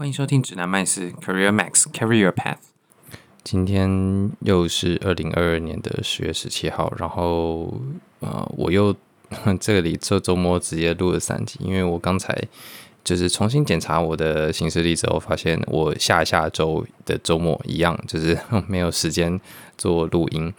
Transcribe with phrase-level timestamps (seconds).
[0.00, 2.56] 欢迎收听指南麦斯 Career Max Carry Your Path。
[3.44, 7.78] 今天又是二零二二年的十月十七号，然后
[8.20, 8.96] 呃，我又
[9.60, 12.34] 这里这周末直接录了三集，因为我刚才
[13.04, 19.38] 就是重新检查我的行事历之后，发现我下下周的周末一样，就是没有时间
[19.76, 20.50] 做录音。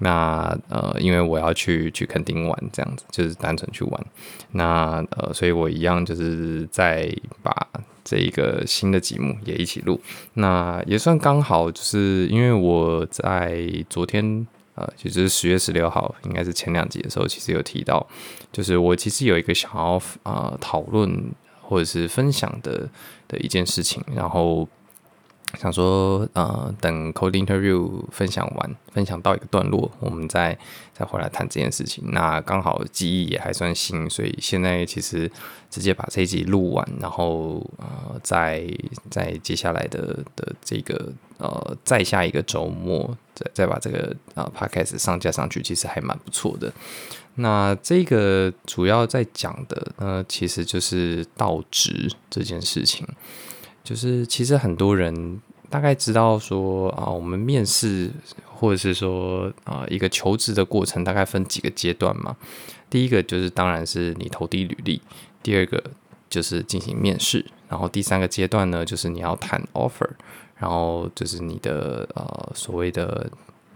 [0.00, 4.06] 那呃，因为我要去去垦丁玩，这样子就是单纯去玩。
[4.50, 7.10] 那呃，所以我一样就是在
[7.42, 7.66] 把
[8.04, 10.00] 这一个新的节目也一起录。
[10.34, 18.06] 那也算刚好，就是因为我在昨天呃，也就是十月十六号，应该是前两集的时候，其实有提到，
[18.52, 22.88] 就是我其实有一个想要啊、讨论或者是分享的
[23.28, 24.68] 的一件事情，然后。
[25.58, 30.56] 想说，呃，等 code interview 分享完，分享到一个段落，我们再
[30.94, 32.04] 再回来谈这件事情。
[32.12, 35.30] 那刚好记忆也还算新，所以现在其实
[35.68, 38.64] 直接把这一集录完，然后呃，在
[39.10, 46.72] 在接下来的的这个呃，再下一个周末，再再把这个呃 podcast 上架上去，其实还蛮不错的。
[47.34, 53.06] 那这个主要在讲的呢，其实就是倒职这件事情。
[53.82, 58.10] 就是其实很多人大概知道说啊，我们面试
[58.46, 62.36] 或者是说啊一个求职的过程大概分几个阶段嘛。
[62.88, 65.00] 第一个就是当然是你投递履历，
[65.42, 65.82] 第二个
[66.28, 70.08] 就是进行面试，然后第三个阶段呢就是你要谈 offer，
[70.56, 73.30] 然后就是你的呃所谓的。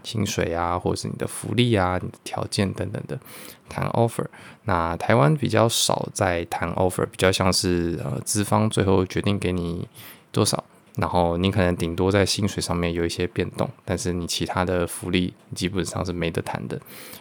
[0.05, 3.19] 薪水啊，或者是你的福利啊，你的条件等等的
[3.67, 4.25] 谈 offer。
[4.63, 9.87] 那台湾比较少在谈 offer，比较像是呃资方最后决定给你
[10.31, 10.63] 多少，
[10.97, 16.79] 然后你可能顶多在薪水上面有一些变动，但是你其他的福利基本上是没得谈的，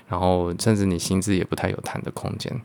[0.09, 2.61] 然后甚至你薪资也不太有谈的空间。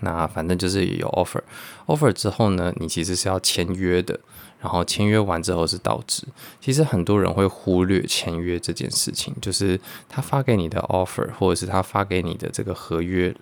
[0.00, 4.18] 那反正就是有 offer，offer 之后呢，你其实是要签约的。
[4.62, 6.22] 然后签约完之后是到职，
[6.60, 13.34] 其实很多人会忽略签约这件事情，就是他发给你的 offer，或者是他发给你的这个合约，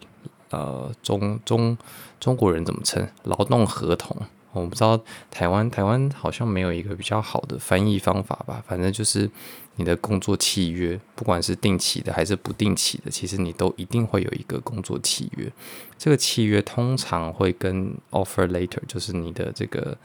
[0.48, 1.76] 呃，中中
[2.19, 3.06] 中国人怎么称？
[3.25, 4.16] 劳动合同？
[4.53, 4.98] 我不知道
[5.30, 9.30] 台湾台湾好像没有一个比较好的翻译方法吧，反正就是
[9.76, 15.53] 你的工作契约，不管是定期的还是不定期的，其实你都一定会有一个工作契约。
[15.98, 19.98] 这个契约通常会跟 offer later，就是你的这个。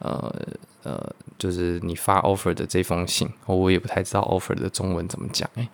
[0.00, 0.34] 呃
[0.82, 5.68] 呃，就是你发 offer 的这封信，我也不太知道 offer 的中文怎么讲哎，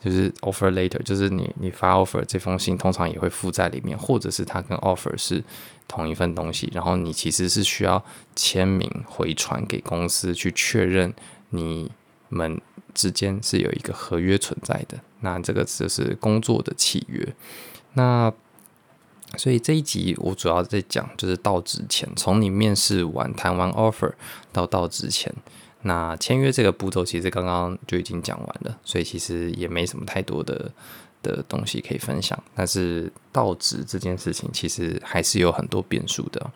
[0.00, 5.42] 就是 offer letter，就是你你发 offer 这封信，通常也会附在里面，或者是它跟 offer 是
[5.88, 8.04] 同一份东西，然后你其实是需要
[8.36, 11.12] 签名回传给公司去确认
[11.50, 11.90] 你
[12.28, 12.60] 们
[12.94, 17.34] 之间是有一个合约存在的，那这个就是工作的契约，
[17.94, 18.32] 那。
[19.38, 24.12] 所以这一集我主要在讲，就是到职前，从你面试完、谈完 offer
[24.52, 25.32] 到到职前，
[25.82, 30.70] 那签约这个步骤，其实刚刚就已经讲完了，所以其实也没什么太多的
[31.22, 32.40] 的东西可以分享。
[32.54, 36.50] 但是到职这件事情，其实还是有很多变数的。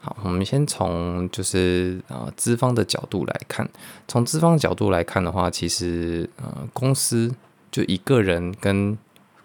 [0.00, 3.68] 好，我们先从就是呃资方的角度来看，
[4.08, 7.32] 从资方的角度来看的话，其实呃公司
[7.70, 8.98] 就一个人跟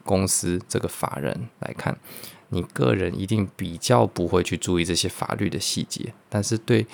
[0.03, 1.95] 公司这个法人来看。
[2.55, 6.87] 你个人一定比较不会去注意这些法律的细节，但是对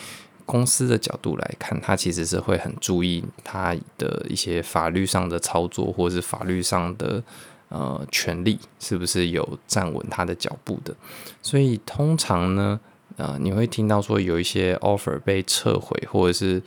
[0.46, 7.24] 公司的角度来看，他其实是会很注意他的一些法律上的操作，或是法律上的
[7.70, 10.94] 呃权利是不是有站稳他的脚步的。
[11.42, 12.80] 所以通常呢，
[13.18, 16.62] 呃，你会听到说有一些 offer 被撤回，或者是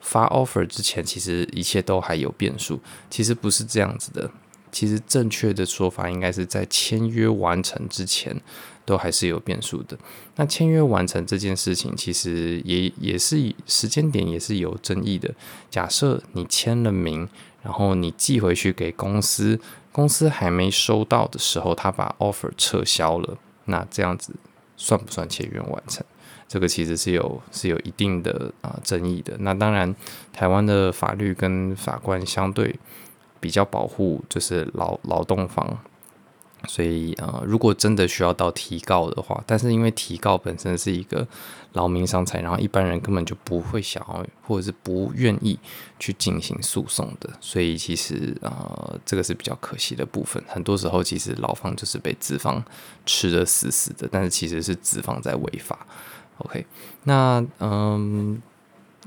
[0.00, 2.80] 发 offer 之前，其实一切都还有变数。
[3.10, 4.30] 其实不是这样子的。
[4.70, 8.40] 其实正确的说法应该是在签约完成之前，
[8.84, 9.98] 都还是有变数的。
[10.36, 15.34] 那签约完成这件事情，其实也也是时间点也是有争议的。
[15.70, 17.28] 假设你签了名，
[17.62, 19.58] 然后你寄回去给公司，
[19.92, 24.34] 公司还没收到的时候，他把 offer 撤销了，那这样子
[24.76, 26.04] 算不算签约完成？
[26.46, 29.36] 这个其实是有是有一定的啊、争议的。
[29.40, 29.94] 那当然，
[30.32, 32.74] 台湾的法律跟法官相对。
[33.40, 35.78] 比较保护就是劳劳动方，
[36.66, 41.26] 所以呃，如果真的需要到提告的话，但是因为提告本身是一个
[41.72, 45.58] 劳民伤财，然后一般人根本就不会想要或者是不愿意
[45.98, 50.42] 去进行诉讼的，所以其实呃，这个是比较可惜的部分。
[50.48, 52.62] 很多时候其实劳方就是被资方
[53.06, 55.86] 吃得死死的，但是其实是资方在违法。
[56.38, 56.66] OK，
[57.04, 58.42] 那嗯。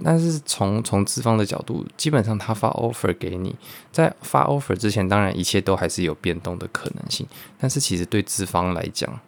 [0.03, 3.55] 但是从从资方的角度，基本上他发 offer 给你，
[3.91, 7.25] 在发 offer 之前，当然一切都还是有变动的可能性。
[7.59, 9.19] 但是其实对资方来讲，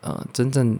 [0.00, 0.78] 呃，真正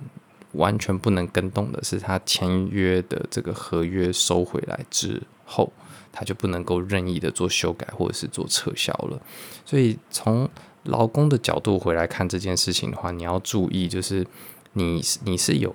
[0.52, 5.72] 完全不能更动的是，他签约的这个合约收回来之后，
[6.12, 9.20] 他就不能够任意的做修改或者是做撤销了。
[9.64, 10.48] 所以从
[10.84, 14.26] 劳工的角度回来看这件事情的话，你要注意，就是
[14.72, 15.74] 你你是有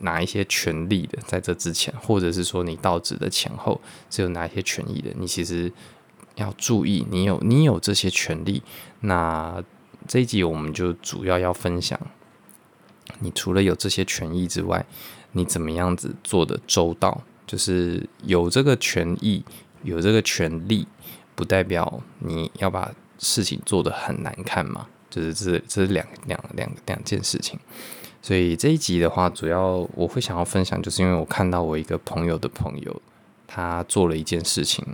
[0.00, 5.72] 哪一些权利的，在这之前，或者是说你到职的前后是有哪一些权益的，你其实
[6.36, 8.62] 要注意，你有你有这些权利。
[9.00, 9.62] 那
[10.06, 11.98] 这一集我们就主要要分享。
[13.20, 14.84] 你除了有这些权益之外，
[15.32, 17.22] 你怎么样子做的周到？
[17.46, 19.44] 就是有这个权益，
[19.82, 20.86] 有这个权利，
[21.34, 24.88] 不代表你要把事情做得很难看嘛。
[25.08, 27.58] 就是这这是两两两两件事情。
[28.26, 33.00] 所以这一集的话，主要我会想要分享，就是因为我看到我一个朋友的朋友，
[33.46, 34.84] 他做了一件事情。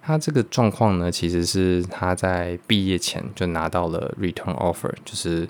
[0.00, 5.46] 他这个状况呢，其实是他在毕业前就拿到了 return offer，就是。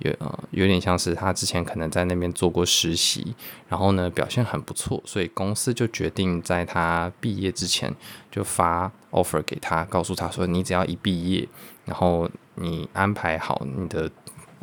[0.00, 3.34] 有呃，有点像是他之前可能在那边做过实习，
[3.66, 7.90] 然后呢表现很不错，所以公司就决定在他毕业之前
[8.30, 11.48] 就发 offer 给他，告诉他说，你只要一毕业，
[11.86, 14.10] 然后你安排好你的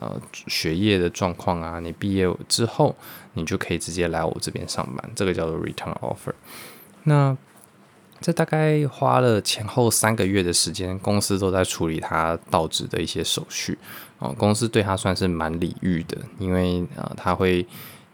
[0.03, 2.95] 呃学业的状况啊，你毕业之后
[3.33, 6.33] 你就可以直接来我这边上班，这个叫做 return offer。
[7.03, 7.35] 那
[8.19, 13.77] 这大概花了前后三个月的时间，公司都在处理他到职的一些手续。
[14.19, 17.65] 哦，公司对他算是蛮礼遇的，因为呃，他会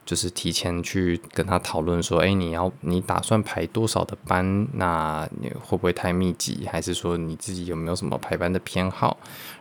[0.09, 4.67] 就是提前去跟他讨论说，哎，你要你打算排多少的班？
[4.73, 6.67] 那你会不会太密集？
[6.71, 9.15] 还是说你自己有没有什么排班的偏好？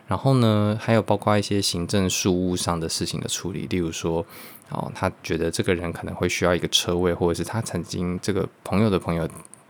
[0.07, 4.25] 然后呢，还有包括一些行政事务上的事情的处理，例如说，
[4.69, 9.29] 哦，他觉得这个人可能会需要一个车位，或者是他曾经这个朋友的朋友。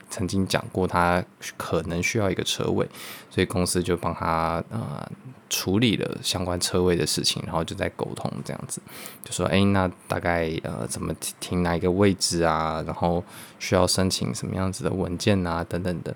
[0.09, 1.23] 曾经讲过，他
[1.57, 2.87] 可能需要一个车位，
[3.29, 5.09] 所以公司就帮他呃
[5.49, 8.81] 处理了相关车位的事情，然后就在沟通这样子，
[9.23, 12.83] 就说哎，那大概呃怎么停哪一个位置啊？
[12.85, 13.23] 然后
[13.59, 15.63] 需要申请什么样子的文件啊？
[15.67, 16.15] 等等的。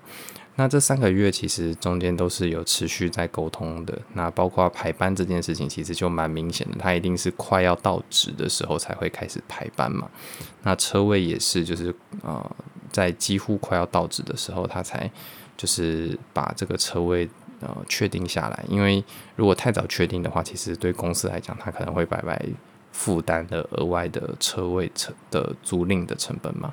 [0.56, 3.98] 那这三个月其实中间都是有持续在沟通的。
[4.12, 10.08] 那包括排班这件事情，其实就蛮明显的，他一定是快要到职的时候才会开始排班嘛。
[10.62, 12.50] 那车位也是，就是呃。
[12.92, 15.10] 在几乎快要到职的时候，他才
[15.56, 17.28] 就是把这个车位
[17.58, 18.64] 呃确定下来。
[18.68, 19.02] 因为
[19.34, 22.40] 如果太早确定的话，其实对公司来讲，他可能会白白
[22.92, 26.72] 负担的额外的车位成的租赁的成本嘛。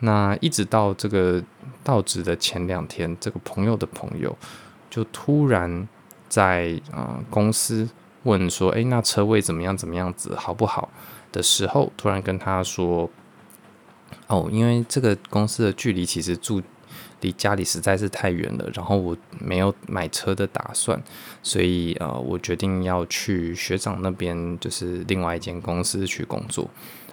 [0.00, 1.42] 那一直到这个
[1.82, 4.36] 到职的前两天，这个朋友的朋友
[4.90, 5.88] 就突然
[6.28, 7.88] 在啊、公司
[8.24, 9.76] 问说：“诶，那车位怎么样？
[9.76, 10.90] 怎么样子好不好？”
[11.32, 13.10] 的时候，突然跟他说。
[14.28, 16.62] 哦，因为这个公司的距离其实住
[17.20, 21.00] 离家里实在是太远了，然后我没有买车的打算，
[21.42, 26.70] 所以呃，我决定要去学长那边，就是另外一间公司去工作。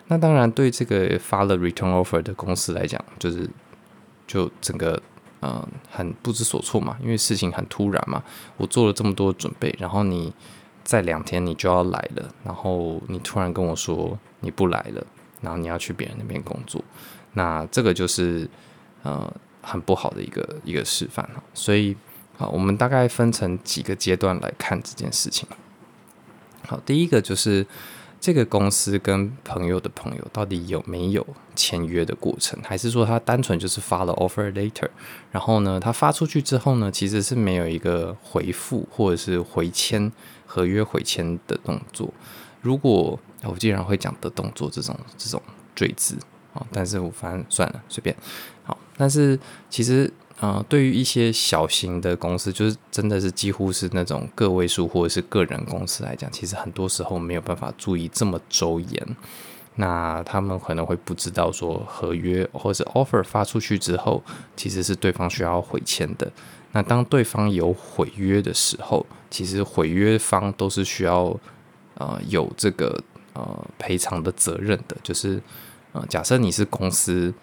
[0.07, 3.50] 那当然，对这个发了 return offer 的公司来讲，就是
[4.27, 5.01] 就整个
[5.39, 8.23] 呃很不知所措嘛，因为事情很突然嘛，
[8.57, 10.33] 我做了这么多准备，然后你
[10.83, 15.05] 在两天你就要来了，然后你突然跟我说你不来了。
[15.41, 16.81] 然后你要去别人那边工作，
[17.33, 18.50] 那这个就是
[19.01, 19.29] 呃
[19.61, 21.44] 很不好的一个一个示范了。
[21.53, 21.94] 所以
[22.38, 25.45] 好，我们大概分成几个阶段来看这件事情。
[26.65, 27.67] 好，第一个就是
[28.24, 31.28] 这个公司跟朋友的朋友到底有没有
[31.58, 34.88] 签约的过程，还是说他单纯就是发了 offer later，
[35.30, 40.10] 然后呢，他发出去之后呢，其实是没有一个回复或者是回签
[40.46, 42.13] 合约回签的动作。
[42.62, 45.42] 如果我竟然会讲的动作这种这种
[45.75, 46.15] 赘字
[46.53, 48.15] 啊，但是我反正算了，随便。
[48.63, 49.38] 好，但是
[49.70, 50.10] 其实
[50.43, 59.15] 呃，对于一些小型的公司，就是真的是几乎是那种个位数或者是个人公司来讲，其实很多时候没有办法注意这么周延。
[59.75, 64.21] 那他们可能会不知道说合约或者是 offer 发出去之后，
[64.57, 66.29] 其实是对方需要回签的。
[66.73, 71.39] 那当对方有毁约的时候，其实毁约方都是需要
[71.95, 73.01] 呃有这个。
[73.35, 75.41] 呃，赔偿的责任的，就是
[75.91, 77.33] 呃，假设你是公司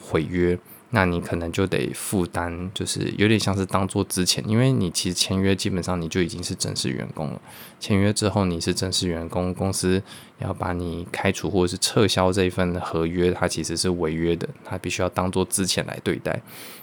[0.00, 0.58] 毁约，
[0.90, 7.40] 那你可能就得负担，就是有点像是当做之前，因为你其实签约基本上你就已经是正式员工了，
[7.80, 10.02] 签约之后你是正式员工，公司
[10.38, 16.40] 要把你开除或者是撤销这一份合约，它其实是违约的，它必须要当做之前来对待。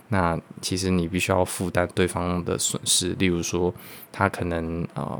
[0.09, 3.73] 那其实你必须要负担对方的损失，例如说
[4.11, 5.19] 他可能啊。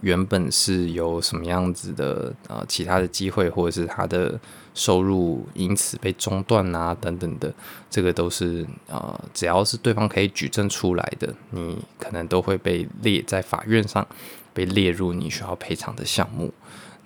[0.00, 4.38] 原本是有什么样子的呃其他的机会，或者是他的
[4.76, 7.52] 收入因此被中断啊等等的，
[7.90, 14.06] 这个都是呃只要是对方可以举证出来的，你可能都会被列在法院上
[14.52, 16.52] 被列入你需要赔偿的项目。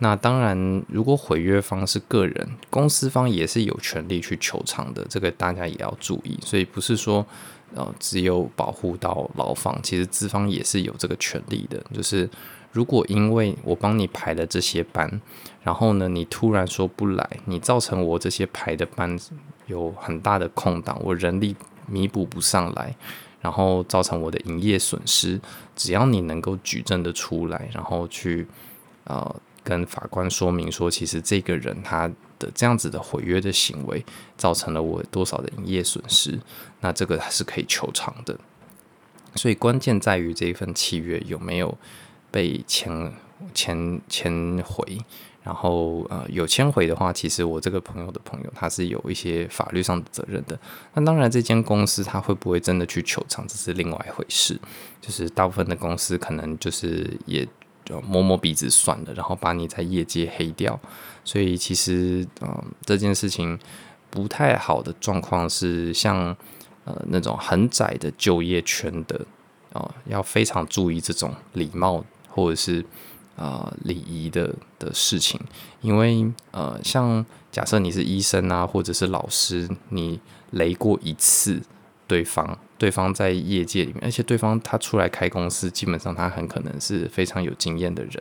[0.03, 6.39] 那当然，如果毁约方是个人，公司方也是有权利去求偿的，这个大家也要注意。
[6.43, 7.25] 所以不是说，
[7.75, 11.85] 呃，只有保护到劳方，其实资方也是有这个权利的。
[11.93, 12.29] 就是
[12.73, 15.21] 如果因为我帮你排了这些班，
[15.63, 19.19] 然后呢，你突然说不来，你造成我这些排的班
[19.67, 21.55] 有很大的空档，我人力
[21.87, 22.95] 弥补不上来，
[23.41, 25.41] 然后造成我的营业损失，
[25.75, 28.47] 只要你能够举证的出来，然后去，
[29.05, 29.37] 呃。
[29.63, 34.05] 跟法官说明说，其实这个人他的这样子的毁约的行为，
[34.37, 36.41] 造成了我多少的营业损失，
[36.81, 38.37] 那这个还是可以求偿的。
[39.37, 41.79] 所以关键在于这一份契约有没有
[42.33, 43.13] 被签
[43.55, 44.99] 签签回，
[45.45, 50.59] 然后呃有签回的话，其实我这个朋友的朋友他是有一些法律上的责任的。
[50.95, 54.59] 那当然，这间公司他会不会真的去求偿，这是另外一回事。
[55.01, 57.47] 就是大部分的公司可能就是也。
[57.91, 60.79] 就摸摸鼻子算了，然后把你在业界黑掉。
[61.25, 63.59] 所以其实，嗯，这件事情
[64.09, 66.35] 不太好的状况是像，
[66.85, 69.27] 呃，那种很窄的就业圈的，
[69.73, 72.85] 啊、要非常注意这种礼貌或者是
[73.37, 75.41] 啊、礼仪的的事情。
[75.81, 80.21] 因为，呃，像假设你是医生啊，或者是老师，你
[80.53, 81.61] 雷过一次。
[82.11, 88.15] 对方，对方在业界里面，而且对方他出来开公司，基本上他很可能是非常有经验的人。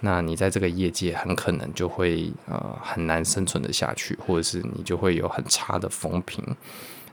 [0.00, 6.42] 那你在这个业界很可能就会呃很难生存得下去，或者是你就会有很差的风评。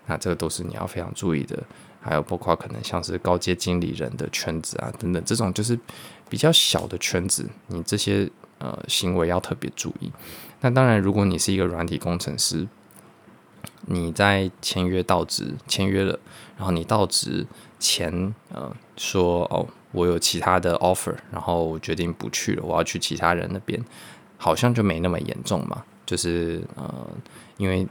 [0.06, 1.62] 那这个都是你要非常注意的。
[2.00, 5.78] 还有包括可能像是高阶经理人的圈子啊等等，这种就是
[6.30, 10.10] 比较小的圈子，你这些呃行为要特别注意。
[10.62, 12.66] 那当然，如果你是一个软体工程师。
[13.92, 16.18] 你在签约到职签约了，
[16.58, 17.46] 然后你到职
[17.80, 23.84] 前，呃，说哦，我有其他的 offer，然后我决定不去了，我要去其他人那边，
[24.38, 25.84] 好像就没那么严重嘛。
[26.06, 27.08] 就是呃，
[27.58, 27.88] 因为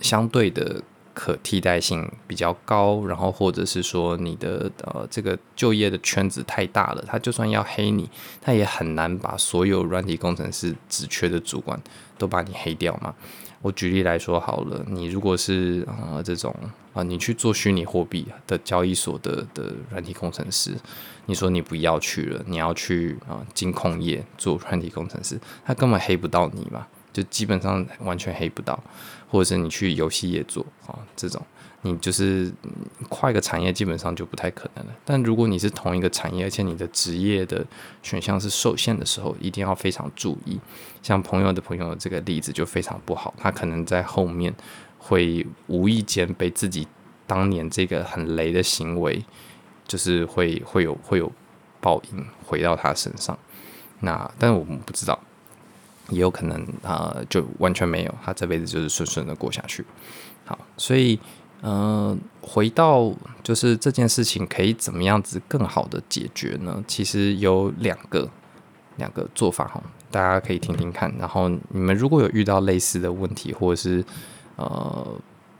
[0.00, 0.82] 相对的
[1.14, 11.80] 可替代性比较高，然后或者是说你的呃这个就业的圈子太大了，他就算要黑你，他也很难把所有软体工程师职缺的主管
[12.18, 13.14] 都把你黑掉嘛。
[13.60, 16.54] 我举例来说好了，你如果是啊、这种
[16.94, 20.72] 啊，你去做虚拟货币的交易所的的软体工程师，
[21.26, 28.78] 你说你不要去了，你要去啊金控业做软体工程师，他根本黑不到你嘛，就基本上完全黑不到，
[29.28, 31.44] 或者是你去游戏业做啊这种。
[31.82, 32.52] 你就是
[33.08, 34.92] 跨一个产业，基本上就不太可能了。
[35.04, 37.64] 但如果你是同一个产业，而且你的职业的
[38.02, 40.58] 选项是受限的时候，一定要非常注意。
[41.02, 44.52] 像朋友的朋友这个例子就非常不好，他可能在后面
[44.98, 46.88] 会无意间被自己
[47.28, 49.24] 当年这个很雷的行为，
[49.86, 51.30] 就是会会有会有
[51.80, 53.38] 报应回到他身上。
[54.00, 55.16] 那但我们不知道，
[56.08, 59.84] 也有可能啊、就完全没有，他这辈子就是顺顺的过下去。
[60.44, 61.20] 好，所以。
[61.62, 63.12] 嗯、回到
[63.42, 66.82] 就是这件事情可以怎么样子更好的解决呢？
[66.86, 68.28] 其实有两个
[68.96, 71.12] 两个做法哈，大家可以听听看。
[71.18, 74.04] 然后你们如果有遇到类似的问题，或者是
[74.56, 75.06] 呃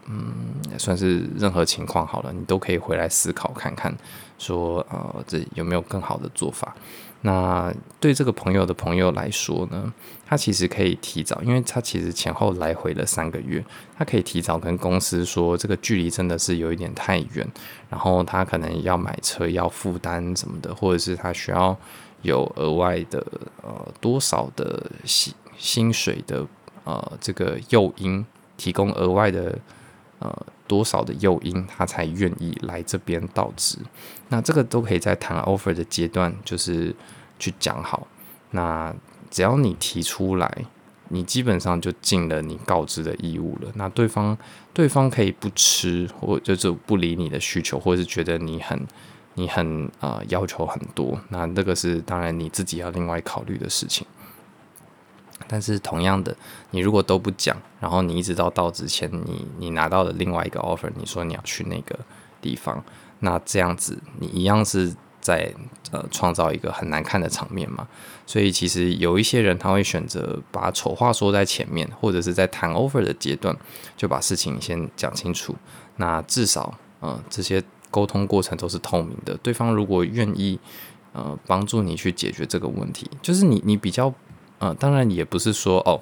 [0.07, 0.33] 嗯，
[0.71, 3.95] 也算是任何情况好了，你都可以回来思考看看，
[4.39, 6.75] 说呃这有没有更好的做法。
[7.23, 9.93] 那对这个朋友的朋友来说呢，
[10.25, 13.65] 他其实可以提早，因为他其实前后来回了三个月，
[13.97, 17.47] 他可以提早跟公司说，这个距离真的是有一点太远，
[17.91, 21.77] 然后他可能要买车要负担什么的，或者是他需要
[22.23, 23.25] 有额外的
[23.63, 26.47] 呃多少的薪薪水的
[26.85, 28.25] 呃这个诱因，
[28.57, 29.59] 提供额外的
[30.21, 30.47] 呃。
[30.69, 33.79] 多少的诱因，他才愿意来这边到职？
[34.29, 36.95] 那这个都可以在谈 offer 的阶段，就是
[37.41, 38.07] 去讲好。
[38.53, 38.95] 那
[39.31, 40.65] 只要你提出来，
[41.09, 43.71] 你基本上就尽了你告知的义务了。
[43.75, 44.37] 那对方
[44.73, 48.87] 对方可以不吃，或就是不理你的需求，或者是觉得你很
[49.35, 54.07] 你很啊、呃、要求很多，那这个是当然你自己要另外考虑的事情。
[55.49, 56.37] 但是同样的，
[56.71, 61.99] 你如果都不讲，然后你一直到到之前，你你拿到了另外一个 offer，你说你要去那个
[62.43, 62.85] 地方，
[63.21, 65.51] 那这样子你一样是在
[65.91, 67.89] 呃创造一个很难看的场面嘛。
[68.27, 73.57] 所以其实有一些人他会选择把丑话说在前面，或者是在谈 offer 的阶段
[73.97, 75.57] 就把事情先讲清楚。
[75.97, 80.61] 那至少呃这些沟通过程都是透明的，对方如果愿意
[81.15, 84.13] 呃帮助你去解决这个问题，就是你你比较。
[84.61, 86.01] 嗯，当然也不是说哦，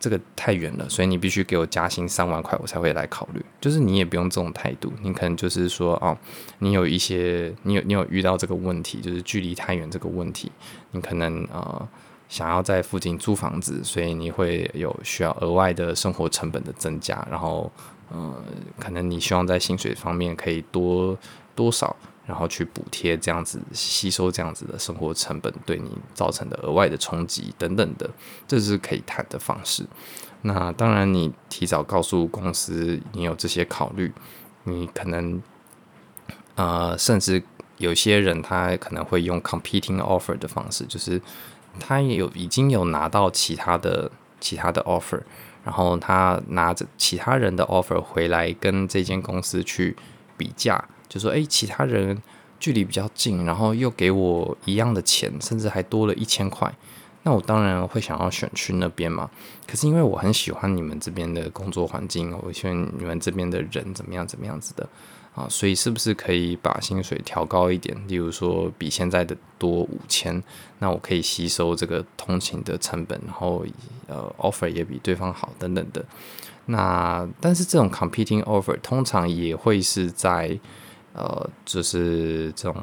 [0.00, 3.44] 这个太远了，所以你必须给我加薪三万块，我才会来考虑。
[3.60, 6.16] 就是你也不用这种态度，你可能就是说哦，
[6.60, 10.50] 你有一些，你有你有遇到这个问题，就是距离太远这个问题，
[10.92, 11.88] 你可能呃
[12.28, 17.70] 想要在附近租房子，所以你会有需要额外的生活成本的增加，然后，
[18.10, 18.42] 呃，
[18.78, 21.16] 可能你希望在薪水方面可以多
[21.54, 21.96] 多少，
[22.28, 28.08] 然后去补贴这样子吸收这样子的生活成本对你造成的额外的冲击等等的，
[28.46, 29.84] 这是可以谈的方式。
[30.42, 34.12] 那当然，你提早告诉公司你有这些考虑，
[34.64, 35.42] 你可能，
[36.54, 37.42] 呃，甚至
[37.78, 41.20] 有些人他可能会用 competing offer 的方式，就是。
[41.80, 45.20] 他也有已经有拿到其他的其他的 offer，
[45.62, 49.94] 然后他拿着其他人的 offer 回来跟这间公司去
[50.36, 52.20] 比价，就说：“诶，其他人
[52.60, 56.72] 距离比较近，然后又给我一样的钱，甚至还多了一千块，
[57.22, 59.30] 那我当然会想要选去那边嘛。
[59.66, 64.88] 可是因为我很喜欢你们这边的工作环境，我喜欢你们这边的人怎么样怎么样子的。”
[65.34, 67.96] 啊，所以是不是可以把薪水调高一点？
[68.08, 70.42] 例如说，比现在的多五千，
[70.80, 73.64] 那我可以吸收这个通勤的成本，然后
[74.08, 76.04] 呃，offer 也比对方好等等的。
[76.66, 80.58] 那但是这种 competing offer 通常也会是在。
[81.18, 82.80] 呃，就是这种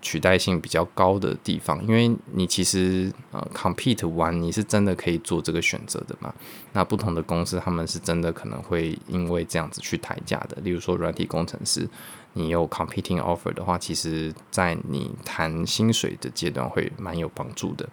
[0.00, 6.32] 取代性比较高的地方，因为你其实呃 compete 完，你是真的可以做这个选择的嘛。
[6.72, 10.56] 那不同的公司，他们是真的可能会因为这样子去抬价的。
[10.62, 11.86] 例如说，软体工程师，
[12.32, 17.86] 你有 competing offer 的话，其实在你谈薪水的阶段会蛮有帮助的。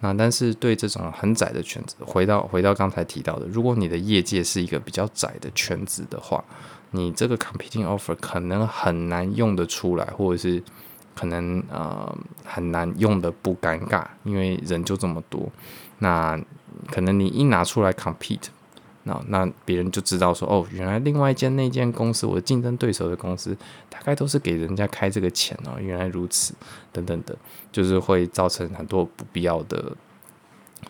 [0.00, 6.44] 那但是对这种很窄的圈子，回到回到刚才提到的，如果你的业界是一个比较窄的圈子的话。
[6.94, 10.62] 你这个 competing offer 可能很难用得出来，或者是
[11.14, 15.50] 可能呃很难用得不尴尬，因为人就这么多。
[15.98, 16.38] 那
[16.88, 18.48] 可能你一拿出来 compete，
[19.04, 23.56] 那那别人就知道说，哦，原来另外一间那间公司，我的竞争对手的公司，
[23.88, 26.54] 大概都是给人家开这个钱哦，原来如此，
[26.92, 27.34] 等等的，
[27.72, 29.96] 就是会造成很多不必要的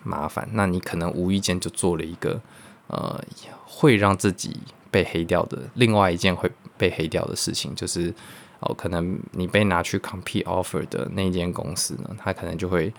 [0.02, 0.49] 麻烦。
[0.52, 2.40] 那你可能无意间就做了一个
[2.88, 3.23] 呃，
[3.64, 4.61] 会让自己。
[4.92, 8.14] 被黑掉的另外一件会被黑掉的事情，就是
[8.61, 12.92] 哦，可能你被拿去 compete offer 的那间公司呢，他可能就会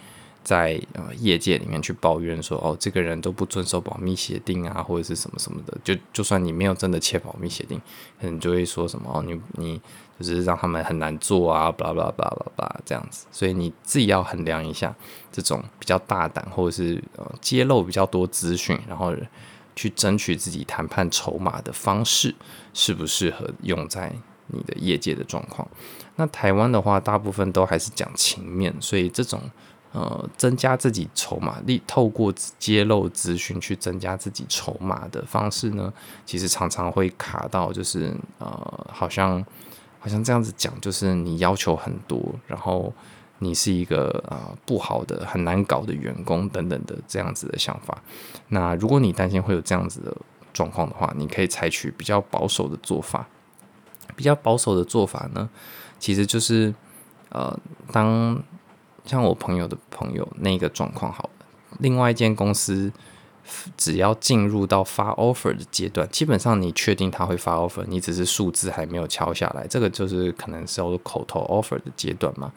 [0.43, 5.77] 在呃业界里面去抱怨说，哦，这个人都不遵守保密协定啊，或者是什么什么的。
[5.84, 7.79] 就就算你没有真的签保密协定，
[8.19, 9.79] 可能就会说什么哦，你你
[10.19, 13.27] 就是让他们很难做啊，巴拉巴拉巴拉巴拉这样子。
[13.32, 14.93] 所以你自己要衡量一下，
[15.32, 19.13] 这种比较大胆或者是呃揭露比较多资讯，然后。
[19.75, 22.33] 去争取自己谈判筹码的方式，
[22.73, 24.13] 适不适合用在
[24.47, 25.67] 你的业界的状况？
[26.15, 29.41] 那台湾的话，大部分都还是讲情面，所以这种
[29.91, 35.91] 呃增加自己筹码力，透过揭露资讯去增加自己筹码的方式呢，
[36.25, 39.43] 其实常常会卡到，就是呃，好像
[39.99, 42.93] 好像这样子讲，就是你要求很多，然后。
[43.43, 48.01] 你是一个啊、呃、不好的、很难搞的员工等等的这样子的想法。
[48.47, 50.15] 那如果你担心会有这样子的
[50.53, 53.27] 状况的话，你可以采取比较保守的做法。
[54.15, 55.49] 比较保守的做法呢，
[55.99, 56.73] 其实就是
[57.29, 57.60] 呃，
[57.91, 58.41] 当
[59.06, 61.45] 像我朋友的朋友那个状况好了，
[61.79, 62.91] 另外一间公司。
[63.77, 72.51] 只要进入到发 offer 的阶段，基本上你确定他会发 offer，你只是数字还没有敲下来，这个就是可能是口头 offer 的阶段嘛。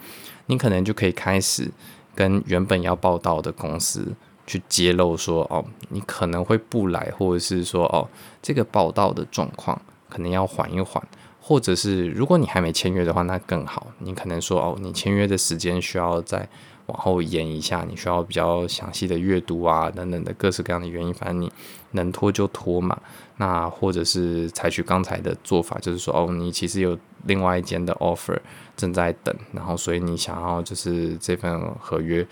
[0.46, 1.70] 你可能就可以开始
[2.14, 4.14] 跟原本要报到的公司
[4.46, 8.08] 去揭露说，哦，你可能会不来，或者是说，哦，
[8.40, 11.02] 这个报到的状况可能要缓一缓，
[11.40, 16.48] 或者是如果你还没签约的话，那更好，你可能说，哦，你签约的时间需要在。
[16.86, 21.52] 往后延一下，你需要比较详细的阅读啊，等等的各式各样的原因，反正你
[21.92, 22.98] 能拖就拖嘛。
[23.38, 28.38] 那或者是采取刚才的做法，就是说哦，你其实有另外一间的 offer
[28.76, 32.26] 正在等，然后所以你想要就是这份合约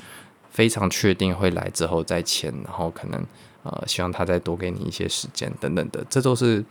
[0.48, 3.22] 非常确定会来之后再签，然后可能
[3.64, 6.64] 呃希望他再多给你一些时间等等的，这都是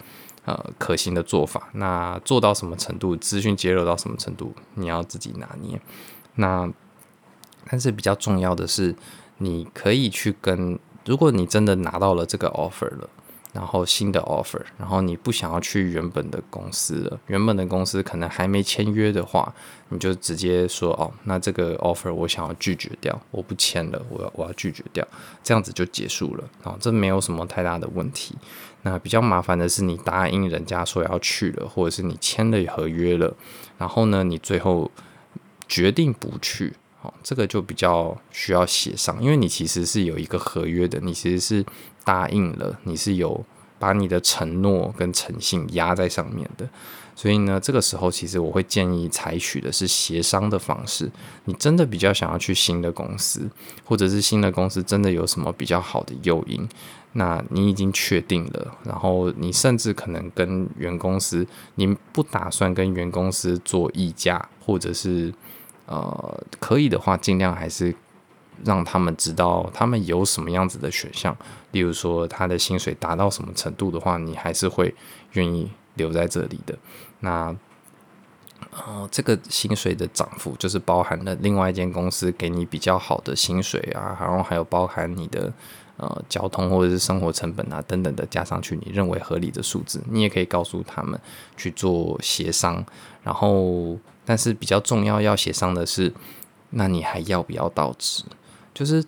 [0.45, 1.69] 呃可行的做法。
[1.73, 5.79] 那做到什么程度，资讯揭露到什么程度，你要自己拿捏。
[6.35, 6.67] 那
[7.69, 8.95] 但是比较重要的是，
[9.37, 13.09] 你可以去跟，如果你真的拿到了这个 offer 了，
[13.53, 19.53] 然后新的 offer，然后你不想要去原本的公司了，原本的公司可能还没签约的话，
[19.89, 25.07] 你就直接说哦，那这个 offer 我想要拒绝掉，我不签了，我要我要拒绝掉，
[25.43, 28.35] 这样子就结束了啊，这没有什么太大的问题。
[28.81, 33.35] 那比较麻烦的是，你答应人家说要去了，或者是你签了合约了，
[33.77, 34.89] 然后呢，你最后
[35.67, 36.73] 决定不去。
[37.03, 41.65] 哦，这个就比较需要协商，因为你其实是有一个合约的，你其实是
[42.03, 43.45] 答应了，你是有
[43.77, 46.67] 把你的承诺跟诚信压在上面的。
[47.15, 51.11] 所以呢，这个时候其实我会建议采取的是协商的方式。
[51.45, 53.47] 你真的比较想要去新的公司，
[53.85, 56.67] 或者是新的公司真的有什么比较好的诱因，
[57.11, 65.31] 那你已经确定了，然后你甚至可能跟原公司，你不打算跟原公司做议价，或者是
[65.85, 67.95] 呃可以的话，尽量还是
[68.63, 71.35] 让他们知道他们有什么样子的选项。
[71.71, 74.93] 例如说，他的薪水达到什么程度的话，你还是会
[75.33, 75.71] 愿意。
[75.95, 76.75] 留在这里的
[77.19, 77.55] 那，
[78.71, 85.53] 呃，这个薪水的涨幅就是包含了另外一间公司给你比较好的薪水啊，然后还有包含你的
[85.97, 91.19] 呃交通或者是生活成本啊等等的加上去，你认为合理的数字，你也可以告诉他们
[91.55, 92.83] 去做协商。
[93.21, 96.13] 然后，但是比较重要要协商的是，
[96.71, 98.23] 那你还要不要到职？
[98.73, 99.03] 就是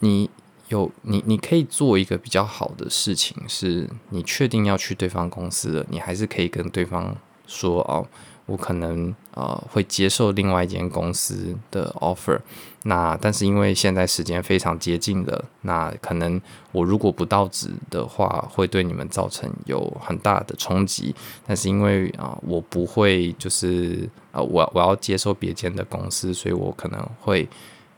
[0.00, 0.30] 你。
[0.68, 8.06] 有你，你可以做一个比较好的事情，是你确定要去对方公司了，你还是可以跟对方说哦，
[8.46, 12.38] 我可能呃会接受另外一间公司的 offer。
[12.84, 16.40] 那但是因为现在时间非常接近了，那可能
[16.72, 21.14] 我如果不到职的话，会对你们造成有很大的冲击。
[21.46, 27.48] 但是因为啊、我不会就是呃，我我要接受别间的公司，所以我可能会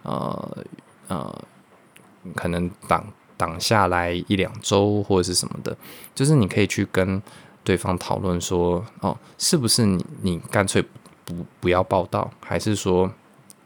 [0.03, 0.59] 呃
[1.09, 1.45] 呃。
[2.37, 3.05] 可能挡
[3.37, 5.77] 挡下来一两周或者是什么的，
[6.15, 7.21] 就是你可以去跟
[7.65, 10.81] 对方讨论说，哦，是不是你你干脆
[11.25, 13.11] 不不要报道，还是说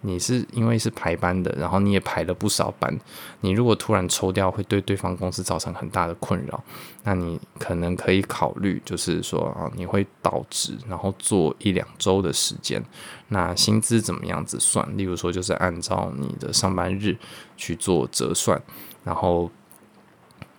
[0.06, 2.96] 你是因为是排班的，然后你也排了不少班，
[3.40, 6.62] 你如果突然抽掉，会对对方公司造成很大的困扰，
[7.02, 12.80] 那你可能可以考虑，就是说啊，你会倒职，然后做一两周的时间。
[13.28, 14.96] 那薪资怎么样子算？
[14.96, 17.18] 例如说，就是按照你的上班日
[17.56, 18.62] 去做折算，
[19.02, 19.50] 然后，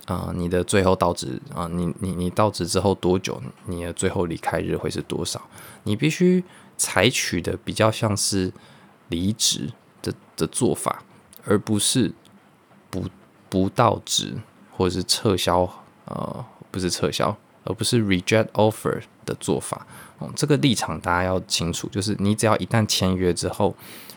[0.04, 3.40] 啊、你的最后到职啊、你你你到职之后多久？
[3.64, 5.40] 你的最后离开日会是多少？
[5.84, 6.44] 你必须
[6.76, 8.52] 采取的比较像是
[9.08, 11.02] 离职的的做法，
[11.44, 12.12] 而不是
[12.90, 13.04] 不
[13.48, 14.34] 不到职
[14.76, 15.68] 或者是撤销，
[16.06, 19.86] 呃，不是撤销，而不是 reject offer 的做法。
[20.18, 23.74] 哦，这个立场大家要清楚，就是你只要一旦签约之后，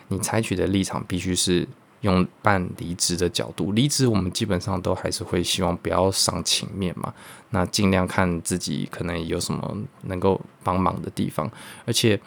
[0.07, 1.67] 你采取的立场必须是
[2.01, 3.71] 用办离职的角度。
[3.73, 7.13] 离职我们基本上都还是会希望不要伤情面嘛，
[7.51, 11.49] 那尽量看自己可能有什么能够帮忙的地方，
[11.85, 12.19] 而且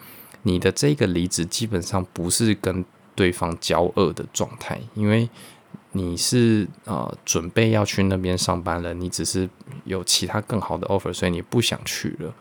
[0.47, 5.27] 你的这个离职基本上不是跟对方交恶的状态，因为
[5.93, 9.49] 你是呃准备要去那边上班了，你只是
[9.85, 12.33] 有其他更好的 offer，所以你不想去了。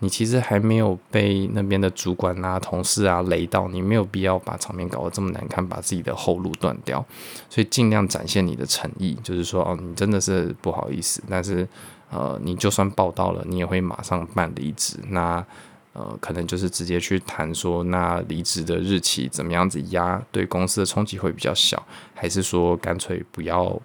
[0.00, 7.04] 你其实还没有被那边的主管啊、同事啊雷到，你没有必要把场面搞得这么难看，把自己的后路断掉。
[7.48, 11.68] 所以尽量展现你的诚意，就是说哦，你真的是不好意思，但是
[12.10, 14.98] 呃，你就算报到了，你也会马上办离职。
[15.10, 15.44] 那
[15.92, 23.80] 呃，可能就是直接去谈说，那离职的日期怎么样子压，对公司的冲击会比较小，还是说干脆不要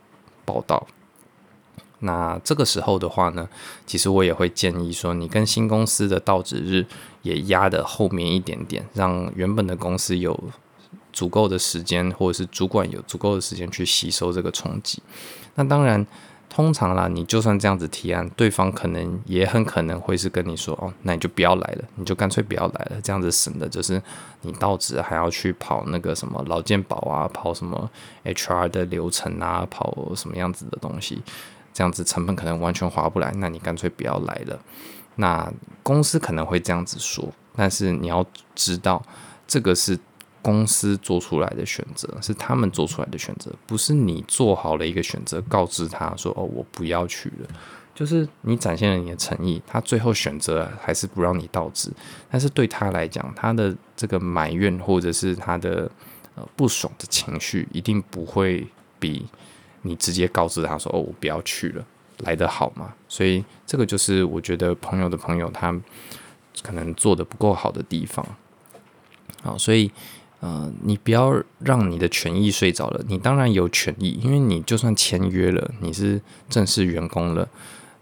[0.46, 0.88] 报道？
[2.00, 3.50] 那这个时候的话呢，
[3.86, 6.86] 其实我也会建议说，你跟新公司的到职日
[7.24, 10.40] 也压得后面一点点，让原本的公司有
[11.12, 15.02] 足够的时间，或者是主管有足够的时间去吸收这个冲击。
[15.56, 16.06] 那当然，
[16.58, 24.02] 通常啦，你就算这样子提案，对方可能也很可能会是跟你说，哦，那你就不要来了，你就干脆不要来了，这样子省的就是
[24.42, 27.88] 你到职还要去跑那个什么劳健保啊，跑什么
[28.26, 31.22] HR 的流程啊，跑什么样子的东西。
[31.76, 34.60] 这样子成本可能完全划不来，那你干脆不要来了。
[35.18, 39.00] 那公司可能会这样子说，但是你要知道，
[39.46, 40.00] 这个是
[40.42, 47.48] 公司做出来的选择，是他们做出来的选择，不是你做好了一个选择，告知他说：“哦，我不要去了。”
[47.94, 51.92] 就是你展现了你的诚意，他最后选择还是不让你到职。
[52.30, 55.90] 但是对他来讲，他的这个埋怨或者是他的
[56.36, 58.68] 呃不爽的情绪，一定不会
[59.00, 59.26] 比。
[59.82, 61.86] 你直接告知他说：“哦，我不要去了，
[62.20, 65.74] 来得好嘛？”所以这个就是我觉得朋友的朋友他
[66.62, 68.24] 可能做得不够好的地方。
[69.44, 69.90] 好，所以
[70.40, 73.04] 呃，你不要让你的权益睡着了。
[73.08, 77.48] 你当然有权益，因为你就算签约了，你是正式员工了，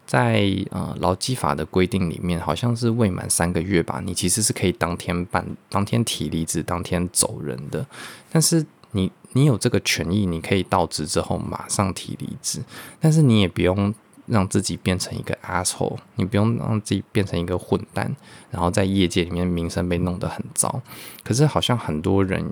[0.05, 7.85] 在呃劳基法的规定里面，好像是未满三个月吧，你其实是可以当天办、 当天提离职、当天走人的。
[8.31, 9.11] 但是你。
[9.37, 12.61] 你有这个权益，你可以到职之后马上提离职，
[13.01, 13.93] 但是你也不用
[14.27, 18.15] 让自己变成一个 asshole，你不用让自己变成一个混蛋，
[18.49, 20.81] 然后在业界里面名声被弄得很糟。
[21.23, 22.43] 可是好像很多人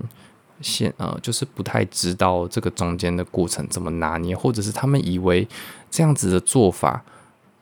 [0.60, 5.46] 现呃就是不太知道这个中间的过程怎么拿捏，或者是他们以为
[5.90, 7.02] 这样子的做法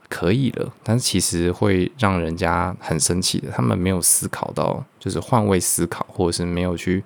[0.09, 3.51] 可以了，但是其实会让人家很生气的。
[3.51, 7.03] 他们没有思考到，就是换位思考，或者是没有去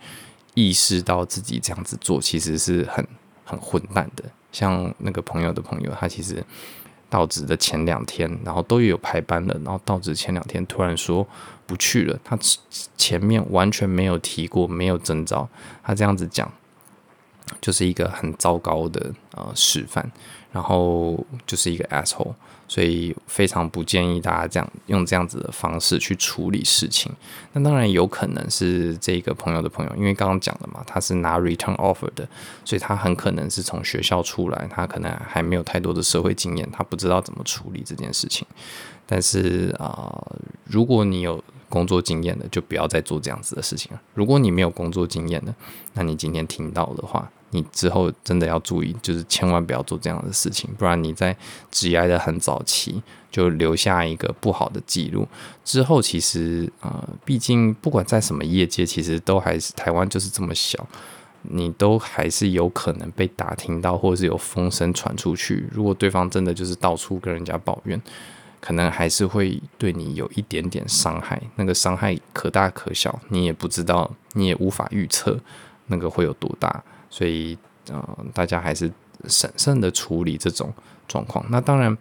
[0.54, 3.06] 意识到自己这样子做，其实是很
[3.44, 4.24] 很混蛋的。
[4.50, 6.42] 像那个朋友的朋友，他其实
[7.08, 11.26] 到职的前两天，然后都有排班了，然后到职前两天突然说
[11.66, 12.18] 不去了。
[12.24, 12.38] 他
[12.96, 15.48] 前面完全没有提过，没有征兆，
[15.82, 16.50] 他这样子讲。
[17.60, 20.10] 就是一个很糟糕的呃示范，
[20.56, 22.32] 然后就是一个 asshole，
[22.66, 27.12] 所以非常不建议大家这样用这样子的方式去处理事情。
[27.52, 32.26] 那当然有可能是这个朋友的朋友，因为刚刚讲了嘛，他是拿 return offer 的，
[32.64, 38.46] 所以他很可能是从学校出来，他可能还没有太多的社会经验，他不知道怎么处理这件事情。
[39.04, 40.26] 但是啊、
[40.64, 44.00] 如果你有工作经验的，就不要再做这样子的事情了。
[44.14, 45.54] 如果你没有工作经验的，
[45.92, 51.34] 那你今天听到的话，你之后真的要注意，就是千万不要做这样的事情，不然你在
[51.70, 55.26] 职涯的很早期就留下一个不好的记录。
[55.64, 60.86] 之后其实呃，毕竟不管在什么业界，其实都还是台湾就是这么小，
[61.42, 65.66] 你都还是有可能被打听到，或者是有风声传出去。
[65.72, 68.00] 如果对方真的就是到处跟人家抱怨，
[68.60, 71.40] 可能还是会对你有一点点伤害。
[71.54, 75.38] 那个伤害可大可小，你也不知道，你也无法预测
[75.86, 76.82] 那个会有多大。
[77.16, 77.56] 所以，
[77.88, 78.92] 呃，大家还是
[79.26, 80.70] 审慎的处理这种
[81.08, 81.42] 状况。
[81.48, 81.96] 那当然，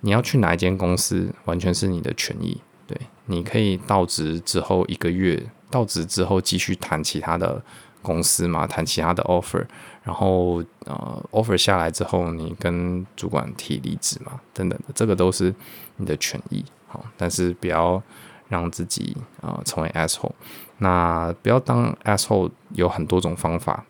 [0.00, 2.60] 你要去哪一间公司，完全是你的权益。
[2.84, 7.62] 对，你可以到职之后一个月，到职之后继续谈其他的
[8.02, 9.64] 公司嘛，谈其他的 offer。
[10.02, 15.54] 然后，呃，offer 下来之后，你跟主管提离职嘛，等等的，这个都是
[15.98, 16.64] 你的权益。
[16.88, 18.02] 好，但是不要
[18.48, 20.32] 让自己啊、呃、成为 asshole。
[20.78, 23.84] 那不要当 asshole，有很多种方法。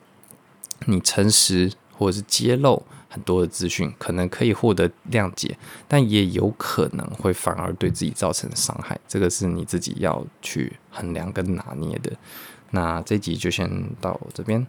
[0.85, 5.57] 你诚实或者是揭露很多的资讯，可能可以获得谅解，
[5.89, 8.99] 但也有可能会反而对自己造成伤害。
[9.09, 12.13] 这个是你自己要去衡量跟拿捏的。
[12.71, 14.67] 那这集就先到这边。